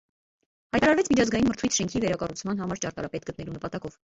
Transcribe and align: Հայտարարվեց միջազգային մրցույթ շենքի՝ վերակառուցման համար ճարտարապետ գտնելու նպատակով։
Հայտարարվեց 0.75 1.11
միջազգային 1.11 1.51
մրցույթ 1.51 1.77
շենքի՝ 1.81 2.03
վերակառուցման 2.07 2.65
համար 2.65 2.83
ճարտարապետ 2.87 3.31
գտնելու 3.33 3.59
նպատակով։ 3.61 4.05